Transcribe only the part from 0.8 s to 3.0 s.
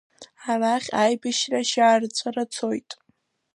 аибашьра шьаарҵәыра цоит.